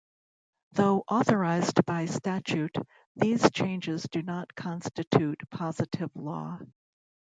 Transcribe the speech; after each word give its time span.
Though 0.71 1.03
authorized 1.07 1.85
by 1.85 2.07
statute, 2.07 2.75
these 3.15 3.47
changes 3.51 4.01
do 4.09 4.23
not 4.23 4.55
constitute 4.55 5.47
positive 5.51 6.09
law. 6.15 6.57